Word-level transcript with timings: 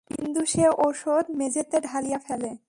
বিন্দু 0.09 0.41
সে 0.45 0.63
ওষুধ 0.85 1.25
মেঝেতে 1.39 1.77
ঢালিয়া 1.87 2.19
ফেলে। 2.27 2.51